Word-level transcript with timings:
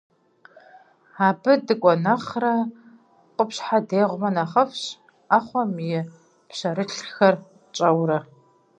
Абы 1.27 1.51
дыкӀуэ 1.65 1.93
нэхърэ, 2.03 2.55
къупщхьэ 3.35 3.79
дегъумэ 3.87 4.29
нэхъыфӀщ, 4.35 4.83
Ӏэхъуэм 5.27 5.71
и 5.97 6.01
пщэрылъхэр 6.47 7.35
тщӀэурэ. 7.73 8.19